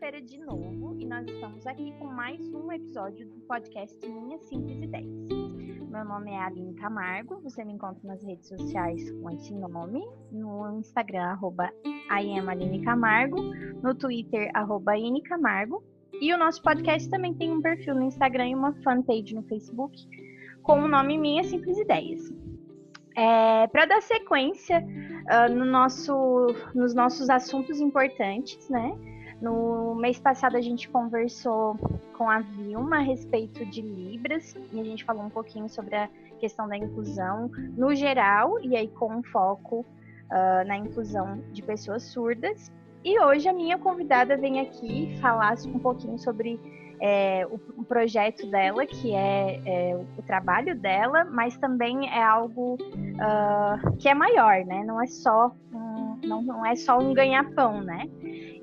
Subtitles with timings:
[0.00, 4.80] quinta-feira de novo e nós estamos aqui com mais um episódio do podcast Minhas Simples
[4.80, 5.28] Ideias.
[5.90, 10.02] Meu nome é Aline Camargo, você me encontra nas redes sociais com esse nome,
[10.32, 11.70] no Instagram, arroba
[12.82, 13.42] Camargo,
[13.82, 14.92] no Twitter, arroba
[15.28, 15.84] Camargo,
[16.18, 19.94] e o nosso podcast também tem um perfil no Instagram e uma fanpage no Facebook
[20.62, 22.32] com o nome Minhas Simples Ideias.
[23.14, 28.96] É, Para dar sequência uh, no nosso, nos nossos assuntos importantes, né?
[29.40, 31.76] No mês passado a gente conversou
[32.16, 36.08] com a Vilma a respeito de Libras e a gente falou um pouquinho sobre a
[36.38, 42.02] questão da inclusão no geral e aí com um foco uh, na inclusão de pessoas
[42.02, 42.70] surdas.
[43.02, 46.60] E hoje a minha convidada vem aqui falar um pouquinho sobre
[47.00, 52.74] é, o, o, projeto dela, que é, é, o trabalho dela, mas também é algo
[52.74, 54.84] uh, que é maior, né?
[54.84, 58.06] Não é só um, não, não é só um ganha-pão, né?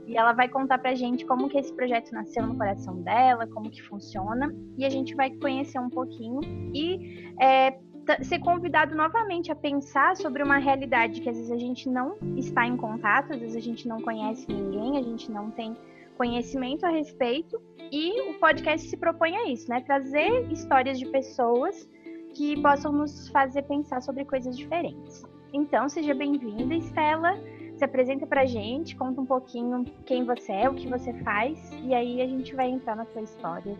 [0.08, 3.70] E ela vai contar pra gente como que esse projeto nasceu no coração dela, como
[3.70, 6.40] que funciona, e a gente vai conhecer um pouquinho
[6.74, 7.78] e é,
[8.24, 12.66] ser convidado novamente a pensar sobre uma realidade que às vezes a gente não está
[12.66, 15.76] em contato, às vezes a gente não conhece ninguém, a gente não tem
[16.16, 17.62] conhecimento a respeito,
[17.92, 19.82] e o podcast se propõe a isso, né?
[19.82, 21.88] Trazer histórias de pessoas
[22.34, 25.24] que possam nos fazer pensar sobre coisas diferentes.
[25.54, 27.38] Então, seja bem-vinda, Estela
[27.78, 31.94] se apresenta pra gente, conta um pouquinho quem você é, o que você faz, e
[31.94, 33.76] aí a gente vai entrar na sua história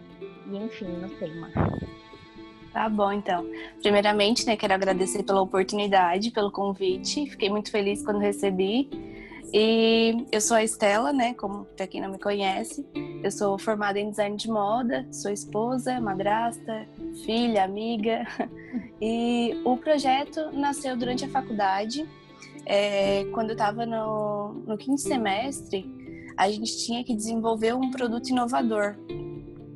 [0.46, 1.50] e, enfim, no tema.
[2.72, 3.44] Tá bom, então.
[3.82, 7.28] Primeiramente, né, quero agradecer pela oportunidade, pelo convite.
[7.28, 8.88] Fiquei muito feliz quando recebi.
[9.52, 12.86] E eu sou a Estela, né, como para quem não me conhece.
[13.24, 16.88] Eu sou formada em design de moda, sou esposa, madrasta,
[17.26, 18.26] filha, amiga.
[19.00, 22.04] E o projeto nasceu durante a faculdade
[22.66, 25.86] é, quando eu estava no, no quinto semestre,
[26.36, 28.96] a gente tinha que desenvolver um produto inovador.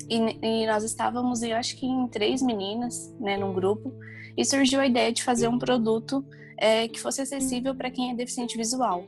[0.09, 3.93] E, e, nós estávamos, eu acho que em três meninas, né, num grupo,
[4.35, 6.23] e surgiu a ideia de fazer um produto
[6.57, 9.05] é, que fosse acessível para quem é deficiente visual.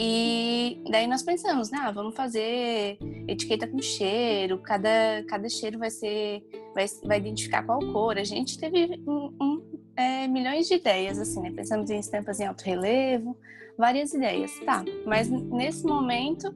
[0.00, 5.90] E daí nós pensamos, né, ah, vamos fazer etiqueta com cheiro, cada, cada cheiro vai
[5.90, 6.42] ser,
[6.74, 8.16] vai, vai identificar qual cor.
[8.16, 9.67] A gente teve um, um
[9.98, 11.50] é, milhões de ideias, assim, né?
[11.50, 13.36] Pensamos em estampas em alto relevo,
[13.76, 14.52] várias ideias.
[14.64, 16.54] Tá, mas nesse momento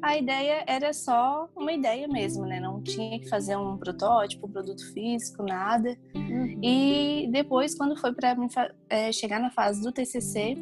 [0.00, 2.60] a ideia era só uma ideia mesmo, né?
[2.60, 5.98] Não tinha que fazer um protótipo, um produto físico, nada.
[6.14, 6.60] Uhum.
[6.62, 8.36] E depois, quando foi para
[8.88, 10.56] é, chegar na fase do TCC,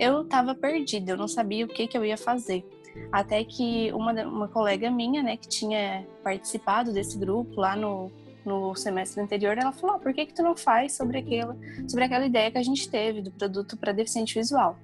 [0.00, 2.66] eu estava perdida, eu não sabia o que, que eu ia fazer.
[3.12, 8.10] Até que uma, uma colega minha, né, que tinha participado desse grupo lá no
[8.44, 11.56] no semestre anterior, ela falou: oh, por que, que tu não faz sobre aquela,
[11.86, 14.76] sobre aquela ideia que a gente teve do produto para deficiente visual?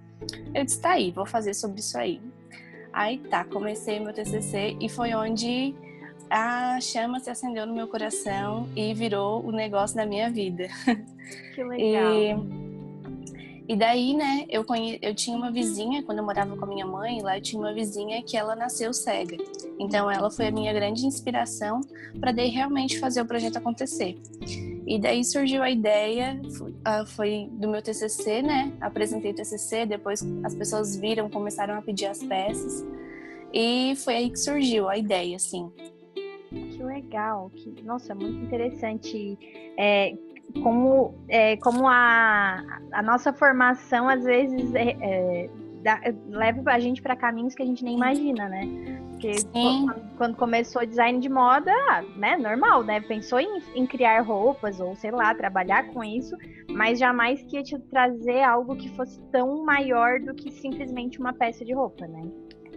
[0.54, 2.20] Eu disse: tá aí, vou fazer sobre isso aí.
[2.93, 5.75] Aí tá, comecei meu TCC e foi onde
[6.31, 10.69] a chama se acendeu no meu coração e virou o negócio da minha vida.
[11.54, 12.12] Que legal.
[12.12, 12.53] E
[13.66, 14.98] e daí, né, eu, conhe...
[15.00, 17.72] eu tinha uma vizinha, quando eu morava com a minha mãe, lá eu tinha uma
[17.72, 19.36] vizinha que ela nasceu cega.
[19.78, 21.80] Então, ela foi a minha grande inspiração
[22.20, 24.19] para daí realmente fazer o projeto acontecer.
[24.86, 26.38] E daí surgiu a ideia,
[27.16, 28.70] foi do meu TCC, né?
[28.82, 32.84] Apresentei o TCC, depois as pessoas viram, começaram a pedir as peças.
[33.50, 35.72] E foi aí que surgiu a ideia, assim.
[36.50, 39.38] Que legal, que, nossa, muito interessante.
[39.78, 40.14] É,
[40.62, 45.50] como, é, como a, a nossa formação às vezes é, é,
[45.82, 48.69] dá, leva a gente para caminhos que a gente nem imagina, né?
[49.10, 51.72] Porque quando, quando começou o design de moda,
[52.16, 53.00] né, normal, né?
[53.00, 56.37] Pensou em, em, criar roupas ou sei lá, trabalhar com isso,
[56.70, 61.32] mas jamais que ia te trazer algo que fosse tão maior do que simplesmente uma
[61.32, 62.22] peça de roupa, né?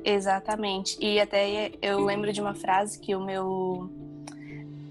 [0.04, 0.98] Exatamente.
[1.02, 3.90] E até eu lembro de uma frase que o meu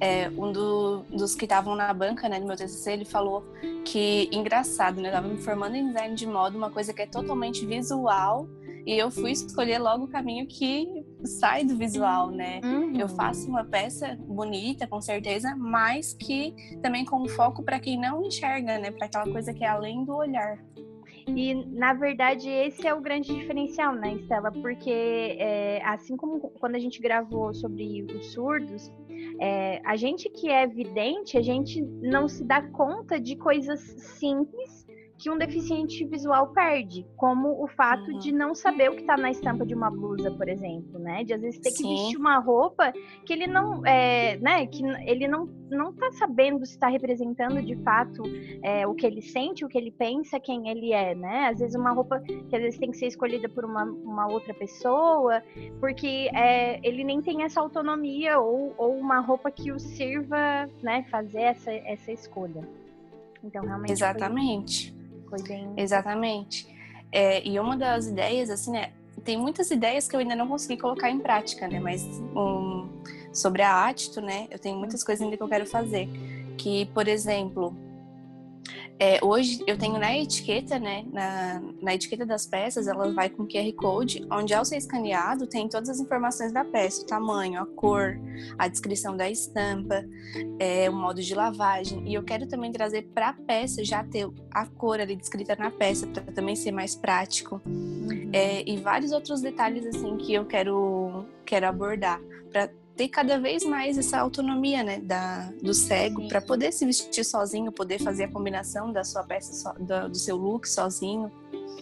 [0.00, 3.44] é, um do, dos que estavam na banca, né, do meu TCC, ele falou
[3.84, 7.06] que, engraçado, né, eu tava me formando em design de moda, uma coisa que é
[7.06, 8.46] totalmente visual,
[8.86, 12.60] e eu fui escolher logo o caminho que sai do visual, né?
[12.62, 12.94] Uhum.
[12.96, 18.24] Eu faço uma peça bonita, com certeza, mas que também com foco para quem não
[18.24, 18.92] enxerga, né?
[18.92, 20.56] Para aquela coisa que é além do olhar.
[21.26, 24.52] E, na verdade, esse é o grande diferencial, né, Estela?
[24.52, 28.92] Porque, é, assim como quando a gente gravou sobre os surdos,
[29.40, 34.85] é, a gente que é vidente, a gente não se dá conta de coisas simples
[35.18, 38.18] que um deficiente visual perde, como o fato uhum.
[38.18, 41.24] de não saber o que está na estampa de uma blusa, por exemplo, né?
[41.24, 41.84] De às vezes ter Sim.
[41.84, 42.92] que vestir uma roupa
[43.24, 44.66] que ele não, é, né?
[44.66, 48.22] Que ele não não está sabendo se está representando de fato
[48.62, 51.48] é, o que ele sente, o que ele pensa, quem ele é, né?
[51.48, 54.54] Às vezes uma roupa que às vezes tem que ser escolhida por uma, uma outra
[54.54, 55.42] pessoa,
[55.80, 61.04] porque é, ele nem tem essa autonomia ou, ou uma roupa que o sirva, né?
[61.10, 62.62] Fazer essa, essa escolha.
[63.42, 63.92] Então realmente.
[63.92, 64.90] Exatamente.
[64.90, 64.95] Foi
[65.42, 65.72] bem.
[65.76, 66.66] Exatamente.
[67.10, 68.92] É, e uma das ideias, assim, né?
[69.24, 71.80] Tem muitas ideias que eu ainda não consegui colocar em prática, né?
[71.80, 72.02] Mas
[72.34, 72.88] um,
[73.32, 74.46] sobre a Atito, né?
[74.50, 76.08] Eu tenho muitas coisas ainda que eu quero fazer.
[76.56, 77.74] Que, por exemplo,
[78.98, 81.04] é, hoje eu tenho na etiqueta, né?
[81.12, 85.68] Na, na, etiqueta das peças, ela vai com QR Code, onde ao ser escaneado tem
[85.68, 88.18] todas as informações da peça, o tamanho, a cor,
[88.58, 90.04] a descrição da estampa,
[90.58, 92.08] é, o modo de lavagem.
[92.08, 95.70] E eu quero também trazer para a peça já ter a cor ali descrita na
[95.70, 97.60] peça, para também ser mais prático.
[97.66, 98.30] Uhum.
[98.32, 102.18] É, e vários outros detalhes assim que eu quero, quero abordar.
[102.50, 107.24] Pra, ter cada vez mais essa autonomia né, da, do cego para poder se vestir
[107.24, 111.30] sozinho, poder fazer a combinação da sua peça, so, do, do, seu look sozinho.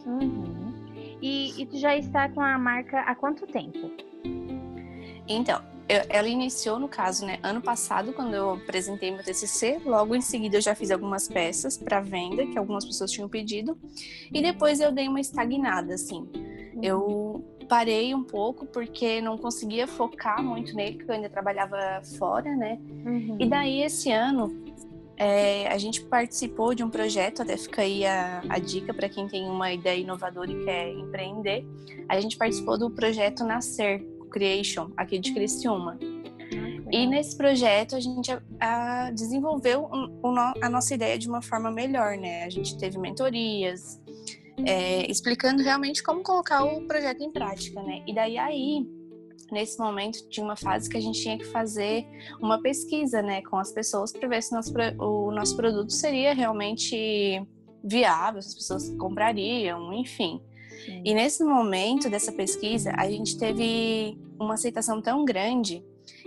[0.05, 0.75] Uhum.
[1.23, 3.91] E, e tu já está com a marca há quanto tempo?
[5.27, 9.81] Então, eu, ela iniciou, no caso, né, ano passado, quando eu apresentei meu TCC.
[9.85, 13.79] Logo em seguida, eu já fiz algumas peças para venda, que algumas pessoas tinham pedido.
[14.33, 16.29] E depois eu dei uma estagnada, assim.
[16.83, 22.03] Eu uhum parei um pouco porque não conseguia focar muito nele, porque eu ainda trabalhava
[22.19, 22.79] fora, né?
[23.05, 23.37] Uhum.
[23.41, 24.65] E daí esse ano
[25.17, 29.29] é, a gente participou de um projeto, até fica aí a, a dica para quem
[29.29, 31.65] tem uma ideia inovadora e quer empreender.
[32.09, 35.99] A gente participou do projeto Nascer Creation, aqui de Criciúma.
[36.91, 41.43] E nesse projeto a gente a, a desenvolveu um, um, a nossa ideia de uma
[41.43, 42.45] forma melhor, né?
[42.45, 44.01] A gente teve mentorias,
[44.65, 48.03] é, explicando realmente como colocar o projeto em prática, né?
[48.07, 48.87] E daí aí,
[49.51, 52.07] nesse momento, tinha uma fase que a gente tinha que fazer
[52.41, 57.43] uma pesquisa, né, com as pessoas para ver se nosso, o nosso produto seria realmente
[57.83, 60.41] viável, se as pessoas comprariam, enfim.
[60.85, 61.03] Sim.
[61.05, 65.85] E nesse momento dessa pesquisa, a gente teve uma aceitação tão grande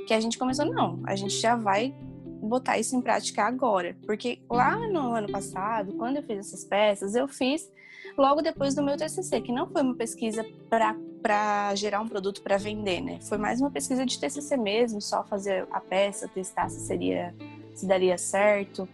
[0.07, 1.93] que a gente começou, não, a gente já vai
[2.41, 3.97] botar isso em prática agora.
[4.05, 7.69] Porque lá no ano passado, quando eu fiz essas peças, eu fiz
[8.17, 12.57] logo depois do meu TCC, que não foi uma pesquisa para gerar um produto para
[12.57, 13.19] vender, né?
[13.21, 17.33] Foi mais uma pesquisa de TCC mesmo, só fazer a peça, testar se seria,
[17.75, 18.89] se daria certo,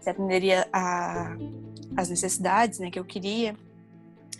[0.00, 1.36] se atenderia a,
[1.96, 3.54] as necessidades, né, que eu queria.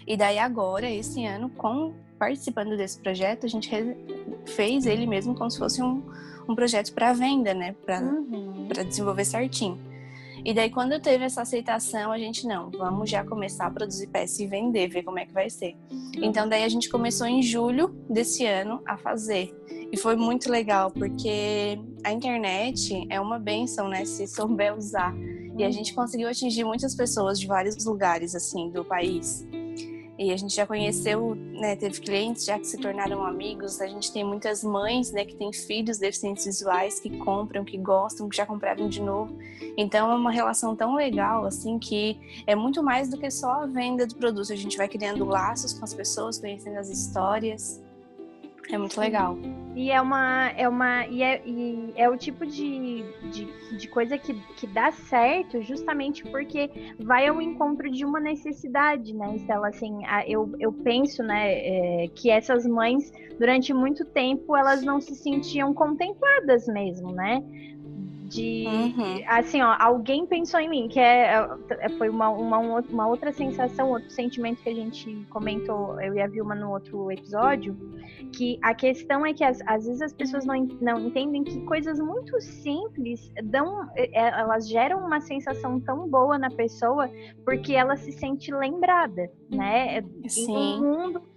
[0.07, 3.71] E daí agora, esse ano, com participando desse projeto, a gente
[4.47, 6.03] fez ele mesmo como se fosse um,
[6.49, 8.69] um projeto para venda, né, para uhum.
[8.89, 9.79] desenvolver certinho.
[10.47, 14.45] E daí, quando teve essa aceitação, a gente, não, vamos já começar a produzir peça
[14.45, 15.77] e vender, ver como é que vai ser.
[16.23, 19.53] Então, daí a gente começou em julho desse ano a fazer.
[19.91, 25.13] E foi muito legal, porque a internet é uma benção, né, se souber usar.
[25.59, 29.45] E a gente conseguiu atingir muitas pessoas de vários lugares, assim, do país.
[30.19, 33.81] E a gente já conheceu, né, teve clientes já que se tornaram amigos.
[33.81, 38.29] A gente tem muitas mães, né, que têm filhos deficientes visuais que compram, que gostam,
[38.29, 39.37] que já compraram de novo.
[39.77, 43.67] Então é uma relação tão legal assim que é muito mais do que só a
[43.67, 44.53] venda do produto.
[44.53, 47.86] A gente vai criando laços com as pessoas, conhecendo as histórias.
[48.71, 49.39] É muito legal.
[49.77, 50.49] E é uma.
[50.57, 51.07] É uma.
[51.07, 56.25] E é, e é o tipo de, de, de, coisa que, que dá certo justamente
[56.25, 59.69] porque vai ao encontro de uma necessidade, né, Estela?
[59.69, 65.15] Assim, eu, eu penso, né, é, que essas mães, durante muito tempo, elas não se
[65.15, 67.45] sentiam contempladas mesmo, né?
[68.27, 69.23] De uhum.
[69.29, 71.35] assim ó alguém pensou em mim que é,
[71.71, 76.21] é foi uma, uma, uma outra sensação outro sentimento que a gente comentou eu e
[76.21, 77.77] a Vilma no outro episódio
[78.33, 82.01] que a questão é que às, às vezes as pessoas não, não entendem que coisas
[82.01, 87.09] muito simples dão é, é, elas geram uma sensação tão boa na pessoa
[87.45, 90.53] porque ela se sente lembrada né Sim.
[90.53, 91.36] em um mundo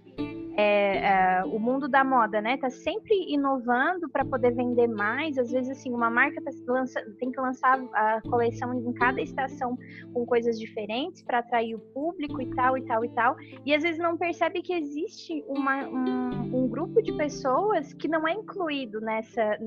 [0.56, 2.56] é, é, o mundo da moda, né?
[2.56, 5.38] Tá sempre inovando para poder vender mais.
[5.38, 9.78] Às vezes, assim, uma marca tá lança, tem que lançar a coleção em cada estação
[10.12, 13.36] com coisas diferentes para atrair o público e tal, e tal, e tal.
[13.64, 18.26] E às vezes não percebe que existe uma, um, um grupo de pessoas que não
[18.26, 19.58] é incluído nessa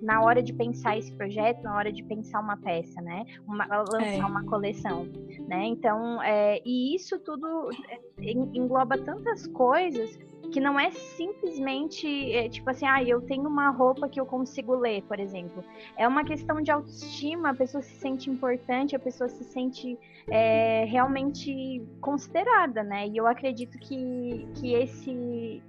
[0.00, 3.24] na hora de pensar esse projeto, na hora de pensar uma peça, né?
[3.46, 4.24] Uma, lançar é.
[4.24, 5.06] uma coleção,
[5.46, 5.66] né?
[5.66, 12.68] Então, é, e isso tudo é, engloba tantas coisas que não é simplesmente é, tipo
[12.70, 15.64] assim, ah, eu tenho uma roupa que eu consigo ler, por exemplo.
[15.96, 19.98] É uma questão de autoestima, a pessoa se sente importante, a pessoa se sente
[20.30, 23.06] é, realmente considerada, né?
[23.08, 25.62] E eu acredito que, que esse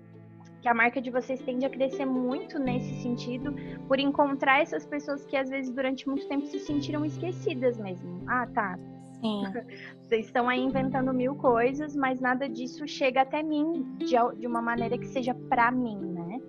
[0.62, 3.54] que a marca de vocês tende a crescer muito nesse sentido,
[3.88, 8.24] por encontrar essas pessoas que às vezes durante muito tempo se sentiram esquecidas mesmo.
[8.28, 8.78] Ah, tá.
[9.22, 9.44] Sim.
[10.08, 14.62] Vocês estão aí inventando mil coisas, mas nada disso chega até mim de, de uma
[14.62, 16.42] maneira que seja para mim, né?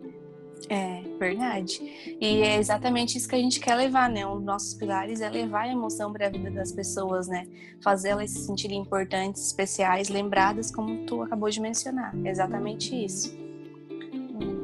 [0.68, 2.16] É, verdade.
[2.20, 4.26] E é exatamente isso que a gente quer levar, né?
[4.26, 7.46] Um dos nossos pilares é levar a emoção para a vida das pessoas, né?
[7.82, 12.14] Fazer elas se sentirem importantes, especiais, lembradas, como tu acabou de mencionar.
[12.24, 13.36] É exatamente isso.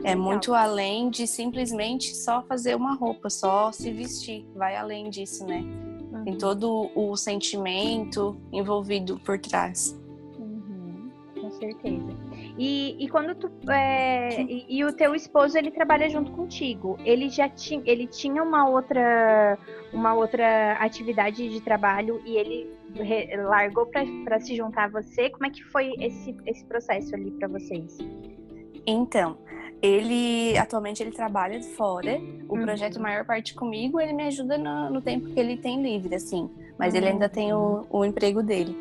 [0.04, 4.46] É muito além de simplesmente só fazer uma roupa, só se vestir.
[4.54, 5.64] Vai além disso, né?
[6.24, 9.98] Tem todo o sentimento envolvido por trás.
[10.38, 12.16] Uhum, com certeza.
[12.58, 17.28] E, e quando tu é, e, e, o teu esposo ele trabalha junto contigo, ele
[17.28, 19.58] já tinha ele tinha uma outra
[19.92, 25.28] uma outra atividade de trabalho e ele re, largou para se juntar a você.
[25.30, 27.98] Como é que foi esse esse processo ali para vocês?
[28.86, 29.36] Então,
[29.82, 32.18] ele atualmente ele trabalha fora.
[32.48, 32.62] O uhum.
[32.62, 36.50] projeto maior parte comigo, ele me ajuda no, no, tempo que ele tem livre, assim.
[36.78, 36.98] Mas uhum.
[36.98, 38.76] ele ainda tem o, o, emprego dele.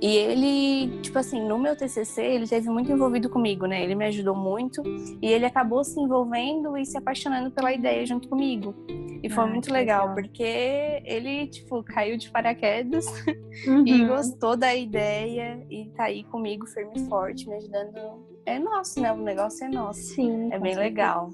[0.00, 3.82] E ele, tipo assim, no meu TCC, ele teve muito envolvido comigo, né?
[3.82, 4.82] Ele me ajudou muito
[5.22, 8.74] e ele acabou se envolvendo e se apaixonando pela ideia junto comigo.
[9.22, 13.06] E foi ah, muito legal, legal, porque ele, tipo, caiu de paraquedas
[13.66, 13.86] uhum.
[13.86, 18.24] e gostou da ideia e tá aí comigo firme e forte, me ajudando.
[18.44, 19.12] É nosso, né?
[19.12, 20.00] O negócio é nosso.
[20.00, 20.52] Sim.
[20.52, 21.30] É bem legal.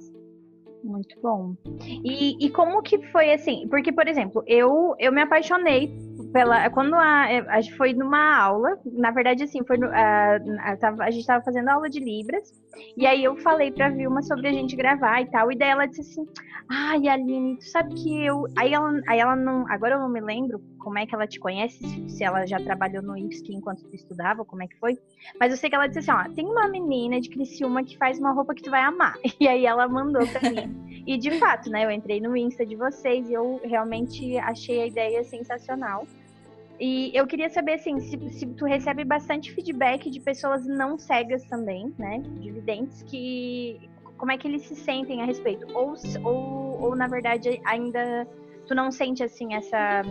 [0.82, 1.54] Muito bom.
[2.04, 3.68] E, e como que foi assim?
[3.68, 5.96] Porque, por exemplo, eu, eu me apaixonei
[6.32, 6.68] pela.
[6.70, 11.10] Quando a, a gente foi numa aula, na verdade, assim, foi no, a, a, a
[11.10, 12.52] gente estava fazendo aula de Libras,
[12.96, 15.86] e aí eu falei pra Vilma sobre a gente gravar e tal, e daí ela
[15.86, 16.26] disse assim:
[16.68, 18.44] Ai, Aline, tu sabe que eu.
[18.56, 19.64] Aí ela, aí ela não.
[19.70, 23.02] Agora eu não me lembro como é que ela te conhece, se ela já trabalhou
[23.02, 24.98] no IFSC enquanto tu estudava, como é que foi.
[25.38, 28.18] Mas eu sei que ela disse assim: Ó, tem uma menina de Criciúma que faz
[28.18, 29.14] uma roupa que tu vai amar.
[29.40, 30.82] E aí ela mandou pra mim.
[31.04, 34.86] E de fato, né, eu entrei no Insta de vocês e eu realmente achei a
[34.86, 36.06] ideia sensacional.
[36.78, 41.44] E eu queria saber, assim, se, se, tu recebe bastante feedback de pessoas não cegas
[41.44, 42.18] também, né?
[42.18, 43.80] De videntes, que.
[44.16, 45.66] Como é que eles se sentem a respeito?
[45.74, 48.26] Ou, ou, ou na verdade, ainda
[48.66, 50.02] tu não sente, assim, essa,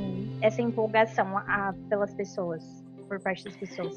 [0.41, 2.63] essa empolgação a, pelas pessoas,
[3.07, 3.95] por parte das pessoas?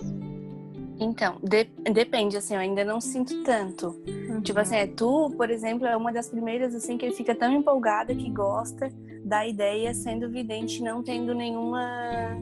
[0.99, 4.01] Então, de, depende, assim, eu ainda não sinto tanto.
[4.07, 4.41] Uhum.
[4.41, 8.15] Tipo assim, é, tu, por exemplo, é uma das primeiras, assim, que fica tão empolgada
[8.15, 8.93] que gosta
[9.25, 12.39] da ideia, sendo vidente, não tendo nenhuma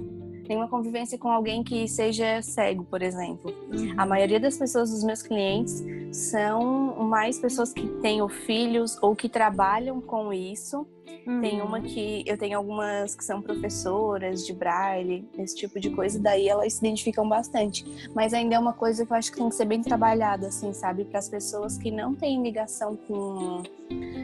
[0.48, 3.52] nenhuma convivência com alguém que seja cego, por exemplo.
[3.72, 3.94] Uhum.
[3.96, 5.82] A maioria das pessoas dos meus clientes
[6.12, 10.86] são mais pessoas que têm filhos ou que trabalham com isso.
[11.26, 11.40] Uhum.
[11.40, 16.18] Tem uma que eu tenho algumas que são professoras de braille, esse tipo de coisa,
[16.18, 17.84] daí elas se identificam bastante.
[18.14, 20.72] Mas ainda é uma coisa que eu acho que tem que ser bem trabalhada, assim,
[20.72, 23.62] sabe, para as pessoas que não têm ligação com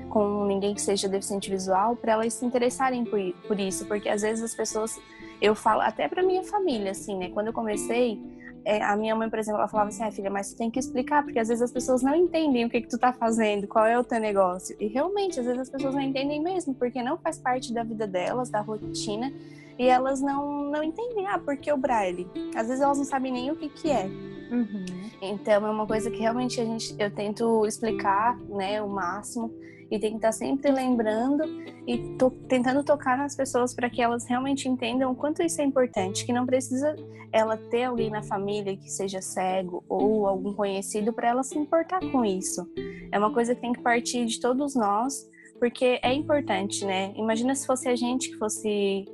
[0.09, 4.23] com ninguém que seja deficiente visual, para elas se interessarem por, por isso, porque às
[4.23, 4.99] vezes as pessoas
[5.41, 7.31] eu falo até para minha família, assim, né?
[7.31, 8.21] Quando eu comecei,
[8.65, 10.79] é, a minha mãe, por exemplo, ela falava assim, ah, filha, mas tu tem que
[10.79, 13.87] explicar, porque às vezes as pessoas não entendem o que que tu tá fazendo, qual
[13.87, 14.77] é o teu negócio.
[14.79, 18.07] E realmente, às vezes as pessoas não entendem mesmo, porque não faz parte da vida
[18.07, 19.33] delas, da rotina,
[19.79, 22.27] e elas não, não entendem, ah, por que o braille?
[22.55, 24.07] Às vezes elas não sabem nem o que que é.
[24.51, 24.85] Uhum.
[25.23, 29.53] Então é uma coisa que realmente a gente, eu tento explicar, né, o máximo
[29.91, 31.45] e tem que estar sempre lembrando
[31.87, 35.65] e to tentando tocar nas pessoas para que elas realmente entendam o quanto isso é
[35.65, 36.95] importante, que não precisa
[37.33, 42.01] ela ter alguém na família que seja cego ou algum conhecido para ela se importar
[42.11, 42.67] com isso.
[43.11, 45.29] É uma coisa que tem que partir de todos nós,
[45.59, 47.13] porque é importante, né?
[47.17, 49.05] Imagina se fosse a gente que fosse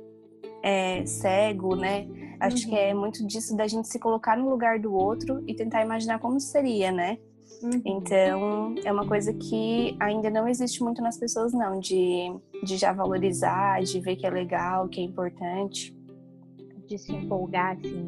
[0.61, 2.07] é, cego, né?
[2.39, 2.69] Acho uhum.
[2.69, 2.99] que é uhum.
[2.99, 6.91] muito disso da gente se colocar no lugar do outro e tentar imaginar como seria,
[6.91, 7.17] né?
[7.65, 7.81] Uhum.
[7.83, 12.31] Então, é uma coisa que ainda não existe muito nas pessoas, não, de,
[12.63, 15.95] de já valorizar, de ver que é legal, que é importante.
[16.87, 18.07] De se empolgar, assim.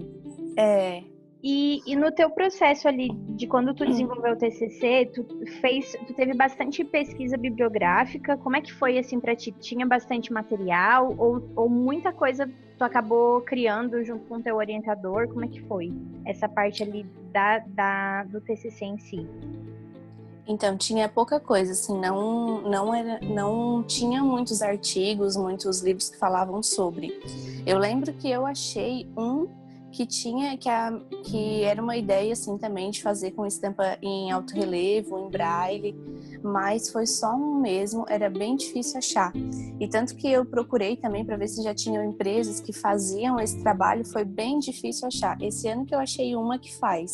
[0.56, 1.04] É.
[1.42, 5.26] E, e no teu processo ali, de quando tu desenvolveu o TCC, tu
[5.60, 9.52] fez, tu teve bastante pesquisa bibliográfica, como é que foi, assim, pra ti?
[9.52, 15.28] Tinha bastante material ou, ou muita coisa tu acabou criando junto com o teu orientador?
[15.28, 15.92] Como é que foi
[16.26, 19.28] essa parte ali da, da, do TCC em si?
[20.48, 26.18] Então, tinha pouca coisa, assim, não, não, era, não tinha muitos artigos, muitos livros que
[26.18, 27.20] falavam sobre.
[27.66, 29.48] Eu lembro que eu achei um
[29.92, 30.92] que tinha que, a,
[31.26, 35.96] que era uma ideia assim também de fazer com estampa em alto relevo, em braille,
[36.44, 39.32] mas foi só um mesmo, era bem difícil achar.
[39.80, 43.62] E tanto que eu procurei também para ver se já tinham empresas que faziam esse
[43.62, 45.42] trabalho, foi bem difícil achar.
[45.42, 47.14] Esse ano que eu achei uma que faz,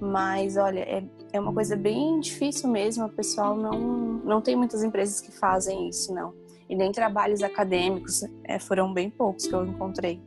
[0.00, 3.78] mas olha, é, é uma coisa bem difícil mesmo, o pessoal não,
[4.24, 6.32] não tem muitas empresas que fazem isso, não.
[6.68, 10.20] E nem trabalhos acadêmicos, é, foram bem poucos que eu encontrei.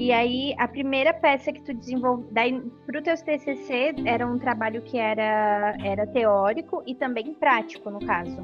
[0.00, 4.80] E aí, a primeira peça que tu desenvolveu, daí pro teu TCC era um trabalho
[4.80, 8.34] que era, era teórico e também prático, no caso.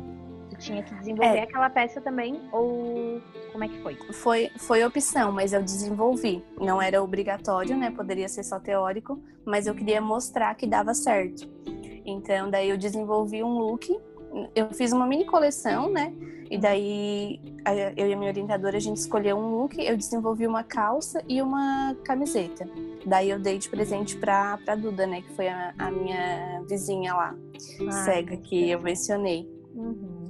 [0.51, 1.43] Tu tinha que desenvolver é.
[1.45, 3.23] aquela peça também, ou
[3.53, 3.95] como é que foi?
[4.13, 6.45] Foi, foi opção, mas eu desenvolvi.
[6.61, 7.91] Não era obrigatório, né?
[7.91, 11.49] Poderia ser só teórico, mas eu queria mostrar que dava certo.
[12.05, 13.99] Então, daí eu desenvolvi um look
[14.55, 16.13] eu fiz uma mini coleção, né?
[16.51, 17.41] E daí
[17.75, 21.41] eu e a minha orientadora a gente escolheu um look, eu desenvolvi uma calça e
[21.43, 22.69] uma camiseta.
[23.05, 25.23] Daí eu dei de presente pra, pra Duda, né?
[25.23, 27.35] Que foi a, a minha vizinha lá,
[27.87, 29.49] ah, cega, que eu mencionei.
[29.75, 30.29] Uhum.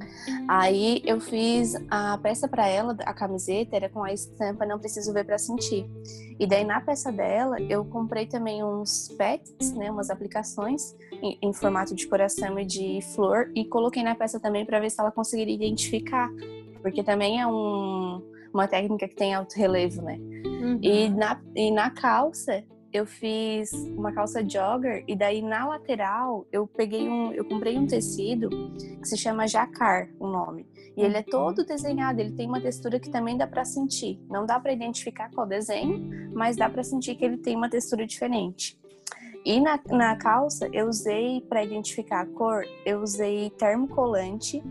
[0.49, 5.13] Aí eu fiz a peça para ela, a camiseta, era com a estampa Não Preciso
[5.13, 5.89] Ver para Sentir.
[6.39, 11.53] E daí na peça dela eu comprei também uns pets, né, umas aplicações em, em
[11.53, 15.11] formato de coração e de flor e coloquei na peça também para ver se ela
[15.11, 16.29] conseguiria identificar,
[16.87, 18.23] porque também é um,
[18.55, 20.21] uma técnica que tem alto relevo, né?
[20.21, 20.79] Uhum.
[20.81, 22.63] E, na, e na calça
[22.93, 27.89] eu fiz uma calça jogger e daí na lateral eu peguei um, eu comprei um
[27.89, 28.49] tecido
[29.01, 30.65] que se chama jacar, o nome.
[30.97, 31.27] E ele é uhum.
[31.29, 34.21] todo desenhado, ele tem uma textura que também dá para sentir.
[34.31, 38.07] Não dá para identificar qual desenho, mas dá para sentir que ele tem uma textura
[38.07, 38.79] diferente.
[39.45, 44.63] E na, na calça eu usei para identificar a cor, eu usei termocolante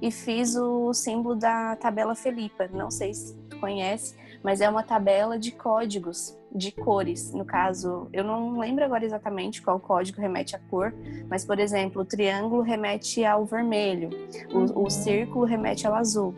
[0.00, 2.68] e fiz o símbolo da tabela Felipa.
[2.72, 7.32] Não sei se tu conhece, mas é uma tabela de códigos de cores.
[7.32, 10.94] No caso, eu não lembro agora exatamente qual código remete à cor,
[11.28, 14.10] mas, por exemplo, o triângulo remete ao vermelho,
[14.52, 14.90] o, o uhum.
[14.90, 16.34] círculo remete ao azul.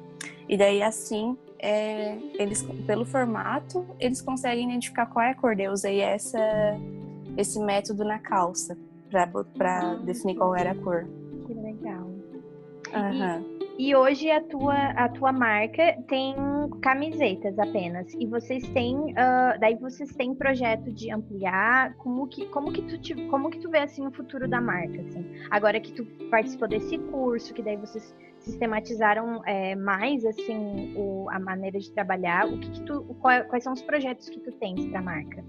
[0.49, 5.59] E daí, assim, é, eles, pelo formato, eles conseguem identificar qual é a cor.
[5.61, 6.39] Eu usei essa,
[7.37, 8.77] esse método na calça
[9.57, 11.07] para definir qual era a cor.
[11.47, 12.10] Que legal.
[12.95, 13.61] Uhum.
[13.79, 16.37] E hoje a tua, a tua marca tem
[16.83, 18.13] camisetas apenas.
[18.13, 21.95] E vocês têm, uh, daí vocês têm projeto de ampliar.
[21.97, 25.01] Como que, como que tu te, como que tu vê assim o futuro da marca?
[25.01, 25.25] Assim?
[25.51, 31.39] Agora que tu participou desse curso, que daí vocês sistematizaram é, mais assim o, a
[31.39, 32.47] maneira de trabalhar.
[32.47, 35.43] O que, que tu, qual, quais são os projetos que tu tens para a marca?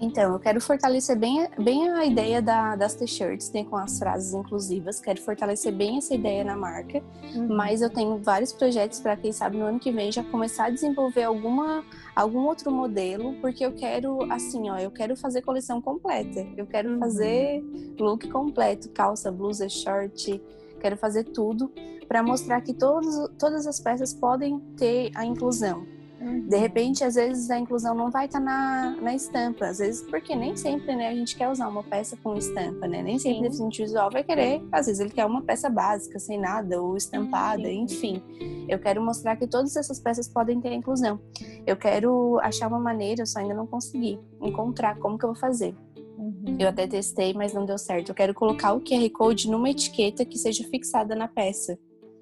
[0.00, 4.32] Então, eu quero fortalecer bem, bem a ideia da, das t-shirts, né, com as frases
[4.32, 4.98] inclusivas.
[4.98, 7.02] Quero fortalecer bem essa ideia na marca.
[7.34, 7.54] Uhum.
[7.54, 10.70] Mas eu tenho vários projetos para, quem sabe, no ano que vem já começar a
[10.70, 11.84] desenvolver alguma,
[12.16, 16.46] algum outro modelo, porque eu quero, assim, ó, eu quero fazer coleção completa.
[16.56, 16.98] Eu quero uhum.
[16.98, 17.62] fazer
[17.98, 20.42] look completo, calça, blusa, short.
[20.80, 21.70] Quero fazer tudo
[22.08, 25.99] para mostrar que todos, todas as peças podem ter a inclusão.
[26.20, 30.02] De repente, às vezes a inclusão não vai estar tá na, na estampa, às vezes
[30.02, 33.02] porque nem sempre, né, a gente quer usar uma peça com estampa, né?
[33.02, 36.38] Nem sempre o deficiente visual vai querer, às vezes ele quer uma peça básica, sem
[36.38, 37.82] nada, ou estampada, Sim.
[37.82, 38.22] enfim.
[38.68, 41.18] Eu quero mostrar que todas essas peças podem ter inclusão.
[41.66, 45.40] Eu quero achar uma maneira, eu só ainda não consegui encontrar como que eu vou
[45.40, 45.74] fazer.
[46.18, 46.58] Uhum.
[46.58, 48.10] Eu até testei, mas não deu certo.
[48.10, 51.78] Eu quero colocar o QR Code numa etiqueta que seja fixada na peça.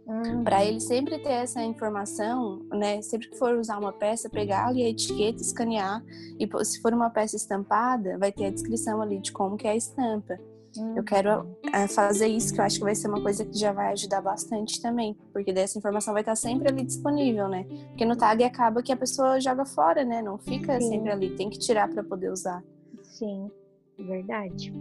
[0.09, 0.43] Uhum.
[0.43, 3.03] Para ele sempre ter essa informação, né?
[3.03, 6.03] Sempre que for usar uma peça, pegar ali a etiqueta, escanear
[6.41, 9.73] e se for uma peça estampada, vai ter a descrição ali de como que é
[9.73, 10.39] a estampa.
[10.79, 10.97] Uhum.
[10.97, 13.73] Eu quero é, fazer isso, que eu acho que vai ser uma coisa que já
[13.73, 17.67] vai ajudar bastante também, porque dessa informação vai estar sempre ali disponível, né?
[17.89, 20.23] Porque no tag acaba que a pessoa joga fora, né?
[20.23, 20.89] Não fica Sim.
[20.89, 22.63] sempre ali, tem que tirar para poder usar.
[23.03, 23.51] Sim.
[23.99, 24.73] Verdade.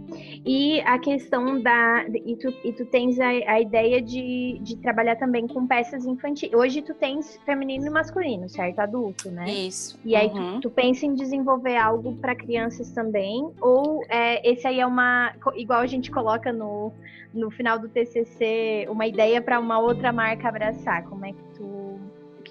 [0.46, 2.06] E a questão da.
[2.08, 6.52] E tu, e tu tens a, a ideia de, de trabalhar também com peças infantis.
[6.52, 8.78] Hoje tu tens feminino e masculino, certo?
[8.78, 9.50] Adulto, né?
[9.50, 9.98] Isso.
[10.04, 10.60] E aí uhum.
[10.60, 13.50] tu, tu pensa em desenvolver algo para crianças também?
[13.60, 15.34] Ou é, esse aí é uma.
[15.56, 16.92] Igual a gente coloca no,
[17.34, 21.02] no final do TCC, uma ideia para uma outra marca abraçar?
[21.04, 21.98] Como é que tu.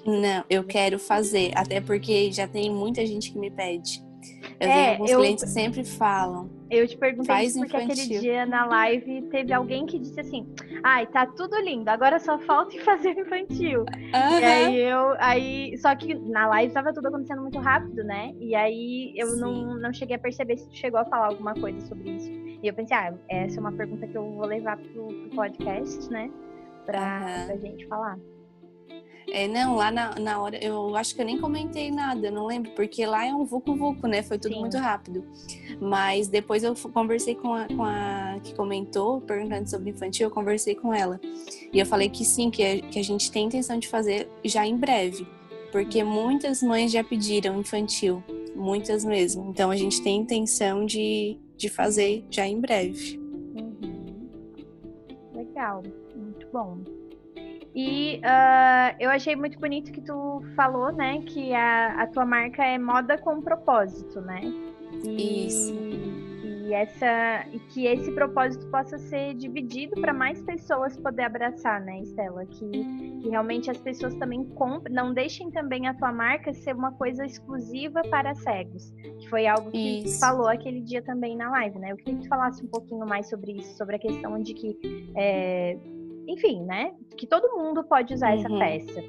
[0.05, 4.05] Não, eu quero fazer, até porque já tem muita gente que me pede.
[4.59, 6.56] Eu é, alguns eu, clientes sempre falam.
[6.69, 8.03] Eu te perguntei Faz isso porque infantil.
[8.03, 10.47] aquele dia na live teve alguém que disse assim:
[10.83, 13.81] ai, tá tudo lindo, agora só falta em fazer infantil.
[13.81, 14.39] Uhum.
[14.39, 15.15] E aí eu.
[15.19, 18.33] Aí, só que na live tava tudo acontecendo muito rápido, né?
[18.39, 21.79] E aí eu não, não cheguei a perceber se tu chegou a falar alguma coisa
[21.87, 22.31] sobre isso.
[22.31, 26.09] E eu pensei, ah, essa é uma pergunta que eu vou levar pro, pro podcast,
[26.11, 26.29] né?
[26.85, 27.47] Pra, uhum.
[27.47, 28.17] pra gente falar.
[29.29, 32.71] É, não, lá na, na hora, eu acho que eu nem comentei nada, não lembro,
[32.71, 34.23] porque lá é um vucu-vucu, né?
[34.23, 34.61] Foi tudo Sim.
[34.61, 35.25] muito rápido.
[35.81, 40.75] Mas depois eu conversei com a, com a que comentou, perguntando sobre infantil, eu conversei
[40.75, 41.19] com ela.
[41.73, 44.65] E eu falei que sim, que a, que a gente tem intenção de fazer já
[44.65, 45.27] em breve.
[45.71, 48.23] Porque muitas mães já pediram infantil,
[48.55, 49.49] muitas mesmo.
[49.49, 53.19] Então a gente tem intenção de, de fazer já em breve.
[53.55, 54.29] Uhum.
[55.35, 55.83] Legal,
[56.15, 56.96] muito bom.
[57.77, 62.65] E uh, eu achei muito bonito que tu falou, né, que a, a tua marca
[62.65, 64.41] é moda com propósito, né?
[65.03, 65.75] E, Isso.
[65.75, 71.99] E, essa, e que esse propósito possa ser dividido para mais pessoas poder abraçar, né,
[72.01, 72.47] Estela?
[72.47, 72.67] Que,
[73.21, 77.27] que realmente as pessoas também comprem, não deixem também a tua marca ser uma coisa
[77.27, 78.91] exclusiva para cegos.
[79.19, 80.15] Que foi algo que isso.
[80.15, 81.91] tu falou aquele dia também na live, né?
[81.91, 84.79] Eu queria que tu falasse um pouquinho mais sobre isso, sobre a questão de que.
[85.15, 85.77] É,
[86.27, 86.93] enfim, né?
[87.17, 88.39] Que todo mundo pode usar uhum.
[88.39, 89.03] essa peça.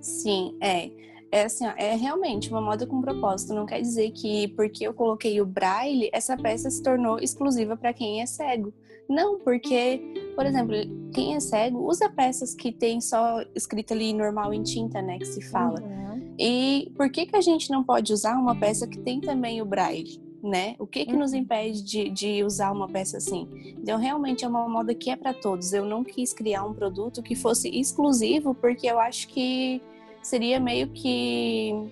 [0.00, 0.90] Sim, é.
[1.32, 3.52] É assim, ó, é realmente uma moda com propósito.
[3.52, 7.92] Não quer dizer que porque eu coloquei o braille, essa peça se tornou exclusiva para
[7.92, 8.72] quem é cego.
[9.08, 10.00] Não, porque,
[10.34, 10.74] por exemplo,
[11.12, 15.26] quem é cego usa peças que tem só escrita ali normal em tinta, né, que
[15.26, 15.80] se fala.
[15.80, 16.34] Uhum.
[16.38, 19.64] E por que que a gente não pode usar uma peça que tem também o
[19.64, 20.25] braille?
[20.46, 20.76] Né?
[20.78, 21.38] O que que nos uhum.
[21.38, 23.48] impede de, de usar uma peça assim?
[23.78, 25.72] Então, realmente é uma moda que é para todos.
[25.72, 29.82] Eu não quis criar um produto que fosse exclusivo, porque eu acho que
[30.22, 31.90] seria meio que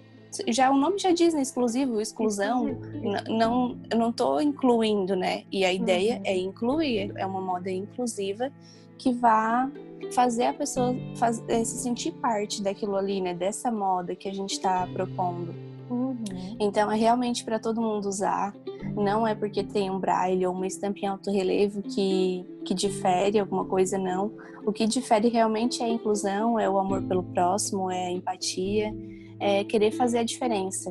[0.48, 1.42] já o nome já diz, né?
[1.42, 2.68] Exclusivo, exclusão.
[2.68, 3.30] Exclusivo.
[3.30, 5.44] Não, eu não tô incluindo, né?
[5.50, 6.22] E a ideia uhum.
[6.24, 8.50] é incluir, é uma moda inclusiva
[8.96, 9.70] que vá
[10.12, 13.34] fazer a pessoa faz, é, se sentir parte daquilo ali, né?
[13.34, 15.73] Dessa moda que a gente está propondo.
[15.90, 16.16] Uhum.
[16.60, 18.54] Então é realmente para todo mundo usar.
[18.94, 23.38] Não é porque tem um braille ou uma estampa em alto relevo que, que difere
[23.38, 24.32] alguma coisa, não.
[24.64, 28.94] O que difere realmente é a inclusão, é o amor pelo próximo, é a empatia,
[29.38, 30.90] é querer fazer a diferença.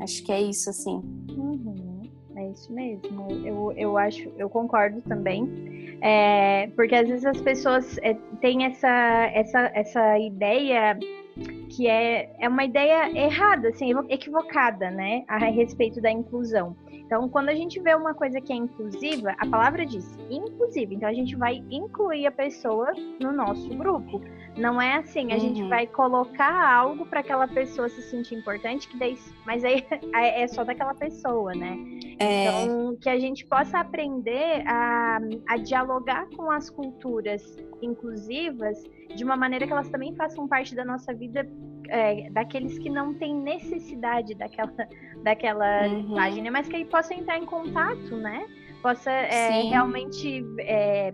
[0.00, 1.02] Acho que é isso, assim.
[1.36, 2.02] Uhum.
[2.36, 3.28] É isso mesmo.
[3.44, 5.98] Eu, eu acho, eu concordo também.
[6.00, 8.88] É, porque às vezes as pessoas é, têm essa,
[9.34, 10.96] essa, essa ideia
[11.78, 16.76] que é, é uma ideia errada, assim, equivocada, né, a respeito da inclusão.
[16.90, 20.92] Então, quando a gente vê uma coisa que é inclusiva, a palavra diz inclusiva.
[20.92, 24.20] Então, a gente vai incluir a pessoa no nosso grupo.
[24.56, 25.40] Não é assim, a uhum.
[25.40, 30.48] gente vai colocar algo para aquela pessoa se sentir importante, que daí, mas aí é
[30.48, 31.78] só daquela pessoa, né?
[32.18, 32.48] É...
[32.48, 38.82] Então, que a gente possa aprender a, a dialogar com as culturas inclusivas
[39.14, 41.48] de uma maneira que elas também façam parte da nossa vida
[41.88, 44.72] é, daqueles que não têm necessidade daquela,
[45.22, 45.98] daquela uhum.
[45.98, 46.50] linguagem, né?
[46.50, 48.46] Mas que aí possam entrar em contato, né?
[48.82, 50.44] Possa é, realmente.
[50.60, 51.12] É,